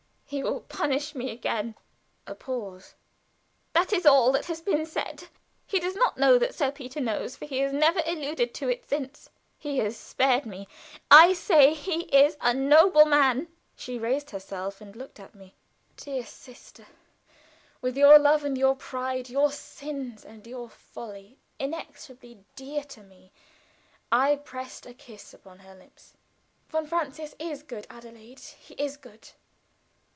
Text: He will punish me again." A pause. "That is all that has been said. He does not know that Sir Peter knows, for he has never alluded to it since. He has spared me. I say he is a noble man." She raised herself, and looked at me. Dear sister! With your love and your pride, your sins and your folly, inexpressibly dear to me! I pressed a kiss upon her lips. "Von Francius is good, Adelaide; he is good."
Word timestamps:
He 0.33 0.43
will 0.43 0.61
punish 0.61 1.13
me 1.13 1.29
again." 1.29 1.75
A 2.25 2.33
pause. 2.33 2.95
"That 3.73 3.91
is 3.91 4.05
all 4.05 4.31
that 4.31 4.45
has 4.45 4.61
been 4.61 4.85
said. 4.85 5.27
He 5.67 5.77
does 5.77 5.93
not 5.93 6.17
know 6.17 6.39
that 6.39 6.55
Sir 6.55 6.71
Peter 6.71 7.01
knows, 7.01 7.35
for 7.35 7.45
he 7.45 7.57
has 7.57 7.73
never 7.73 8.01
alluded 8.05 8.53
to 8.53 8.69
it 8.69 8.87
since. 8.87 9.29
He 9.59 9.79
has 9.79 9.97
spared 9.97 10.45
me. 10.45 10.69
I 11.11 11.33
say 11.33 11.73
he 11.73 12.03
is 12.03 12.37
a 12.39 12.53
noble 12.53 13.03
man." 13.03 13.49
She 13.75 13.99
raised 13.99 14.29
herself, 14.29 14.79
and 14.79 14.95
looked 14.95 15.19
at 15.19 15.35
me. 15.35 15.53
Dear 15.97 16.25
sister! 16.25 16.85
With 17.81 17.97
your 17.97 18.17
love 18.17 18.45
and 18.45 18.57
your 18.57 18.77
pride, 18.77 19.27
your 19.29 19.51
sins 19.51 20.23
and 20.23 20.47
your 20.47 20.69
folly, 20.69 21.39
inexpressibly 21.59 22.45
dear 22.55 22.85
to 22.85 23.01
me! 23.03 23.33
I 24.13 24.37
pressed 24.37 24.85
a 24.85 24.93
kiss 24.93 25.33
upon 25.33 25.59
her 25.59 25.75
lips. 25.75 26.13
"Von 26.69 26.87
Francius 26.87 27.35
is 27.37 27.63
good, 27.63 27.85
Adelaide; 27.89 28.39
he 28.39 28.75
is 28.75 28.95
good." 28.95 29.27